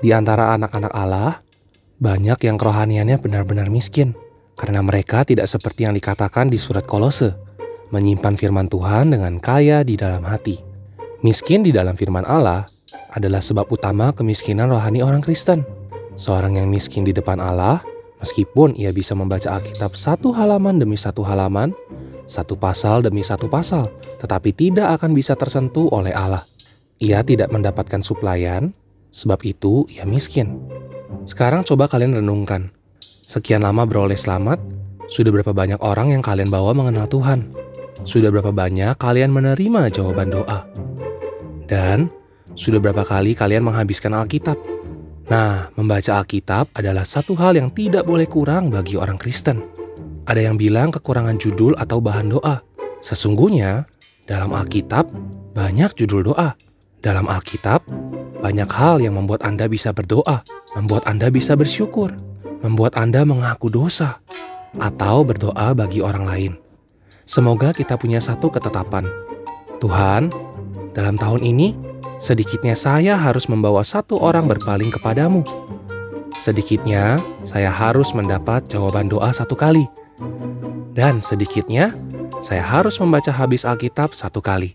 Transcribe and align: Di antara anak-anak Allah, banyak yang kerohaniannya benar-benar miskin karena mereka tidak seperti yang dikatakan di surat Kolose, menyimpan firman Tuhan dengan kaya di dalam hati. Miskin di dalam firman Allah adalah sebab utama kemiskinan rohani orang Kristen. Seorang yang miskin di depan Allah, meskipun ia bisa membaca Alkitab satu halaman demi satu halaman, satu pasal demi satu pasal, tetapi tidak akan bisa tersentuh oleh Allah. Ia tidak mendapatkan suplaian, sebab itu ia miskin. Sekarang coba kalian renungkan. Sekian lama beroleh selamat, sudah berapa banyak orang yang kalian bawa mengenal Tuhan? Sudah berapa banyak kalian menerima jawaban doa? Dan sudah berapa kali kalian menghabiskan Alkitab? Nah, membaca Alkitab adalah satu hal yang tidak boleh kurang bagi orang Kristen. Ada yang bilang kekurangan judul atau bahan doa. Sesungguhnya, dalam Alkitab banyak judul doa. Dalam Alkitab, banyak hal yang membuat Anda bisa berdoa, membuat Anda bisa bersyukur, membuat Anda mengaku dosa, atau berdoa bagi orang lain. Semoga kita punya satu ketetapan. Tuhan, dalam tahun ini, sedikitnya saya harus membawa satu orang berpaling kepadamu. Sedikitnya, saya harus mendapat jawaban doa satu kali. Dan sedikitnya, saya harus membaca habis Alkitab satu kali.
Di 0.00 0.16
antara 0.16 0.56
anak-anak 0.56 0.92
Allah, 0.96 1.44
banyak 2.00 2.40
yang 2.48 2.56
kerohaniannya 2.56 3.20
benar-benar 3.20 3.68
miskin 3.68 4.16
karena 4.56 4.80
mereka 4.80 5.28
tidak 5.28 5.44
seperti 5.44 5.84
yang 5.84 5.92
dikatakan 5.92 6.48
di 6.48 6.56
surat 6.56 6.88
Kolose, 6.88 7.36
menyimpan 7.92 8.32
firman 8.32 8.72
Tuhan 8.72 9.12
dengan 9.12 9.36
kaya 9.36 9.84
di 9.84 10.00
dalam 10.00 10.24
hati. 10.24 10.56
Miskin 11.20 11.60
di 11.60 11.68
dalam 11.68 11.92
firman 11.92 12.24
Allah 12.24 12.64
adalah 13.12 13.44
sebab 13.44 13.68
utama 13.68 14.08
kemiskinan 14.16 14.72
rohani 14.72 15.04
orang 15.04 15.20
Kristen. 15.20 15.68
Seorang 16.16 16.56
yang 16.56 16.72
miskin 16.72 17.04
di 17.04 17.12
depan 17.12 17.36
Allah, 17.36 17.84
meskipun 18.24 18.72
ia 18.80 18.96
bisa 18.96 19.12
membaca 19.12 19.52
Alkitab 19.52 20.00
satu 20.00 20.32
halaman 20.32 20.80
demi 20.80 20.96
satu 20.96 21.20
halaman, 21.28 21.76
satu 22.24 22.56
pasal 22.56 23.04
demi 23.04 23.20
satu 23.20 23.52
pasal, 23.52 23.92
tetapi 24.16 24.56
tidak 24.56 24.96
akan 24.96 25.12
bisa 25.12 25.36
tersentuh 25.36 25.92
oleh 25.92 26.16
Allah. 26.16 26.48
Ia 27.04 27.20
tidak 27.20 27.52
mendapatkan 27.52 28.00
suplaian, 28.00 28.72
sebab 29.10 29.42
itu 29.46 29.86
ia 29.90 30.06
miskin. 30.06 30.58
Sekarang 31.26 31.66
coba 31.66 31.90
kalian 31.90 32.18
renungkan. 32.18 32.70
Sekian 33.26 33.62
lama 33.62 33.86
beroleh 33.86 34.18
selamat, 34.18 34.58
sudah 35.10 35.30
berapa 35.30 35.54
banyak 35.54 35.78
orang 35.82 36.14
yang 36.14 36.22
kalian 36.22 36.50
bawa 36.50 36.74
mengenal 36.74 37.06
Tuhan? 37.06 37.50
Sudah 38.02 38.32
berapa 38.32 38.50
banyak 38.50 38.96
kalian 38.96 39.30
menerima 39.30 39.90
jawaban 39.92 40.32
doa? 40.32 40.66
Dan 41.70 42.10
sudah 42.58 42.82
berapa 42.82 43.06
kali 43.06 43.38
kalian 43.38 43.62
menghabiskan 43.62 44.16
Alkitab? 44.16 44.58
Nah, 45.30 45.70
membaca 45.78 46.18
Alkitab 46.18 46.74
adalah 46.74 47.06
satu 47.06 47.38
hal 47.38 47.54
yang 47.54 47.70
tidak 47.70 48.02
boleh 48.02 48.26
kurang 48.26 48.74
bagi 48.74 48.98
orang 48.98 49.14
Kristen. 49.14 49.62
Ada 50.26 50.50
yang 50.50 50.58
bilang 50.58 50.90
kekurangan 50.90 51.38
judul 51.38 51.78
atau 51.78 52.02
bahan 52.02 52.34
doa. 52.34 52.58
Sesungguhnya, 52.98 53.86
dalam 54.26 54.50
Alkitab 54.50 55.06
banyak 55.54 55.94
judul 55.94 56.34
doa. 56.34 56.58
Dalam 56.98 57.30
Alkitab, 57.30 57.86
banyak 58.40 58.68
hal 58.72 58.98
yang 59.04 59.20
membuat 59.20 59.44
Anda 59.44 59.68
bisa 59.68 59.92
berdoa, 59.92 60.42
membuat 60.74 61.04
Anda 61.04 61.28
bisa 61.28 61.54
bersyukur, 61.54 62.12
membuat 62.64 62.96
Anda 62.96 63.24
mengaku 63.24 63.68
dosa, 63.68 64.20
atau 64.80 65.22
berdoa 65.22 65.76
bagi 65.76 66.00
orang 66.00 66.24
lain. 66.24 66.52
Semoga 67.28 67.70
kita 67.70 67.94
punya 68.00 68.18
satu 68.18 68.50
ketetapan. 68.50 69.06
Tuhan, 69.78 70.32
dalam 70.96 71.14
tahun 71.14 71.46
ini, 71.46 71.76
sedikitnya 72.18 72.74
saya 72.74 73.14
harus 73.14 73.46
membawa 73.46 73.86
satu 73.86 74.18
orang 74.18 74.50
berpaling 74.50 74.90
kepadamu. 74.90 75.46
Sedikitnya, 76.40 77.20
saya 77.44 77.68
harus 77.68 78.16
mendapat 78.16 78.64
jawaban 78.66 79.12
doa 79.12 79.30
satu 79.30 79.52
kali. 79.54 79.84
Dan 80.96 81.20
sedikitnya, 81.20 81.92
saya 82.40 82.64
harus 82.64 82.96
membaca 82.96 83.28
habis 83.28 83.68
Alkitab 83.68 84.16
satu 84.16 84.40
kali. 84.40 84.74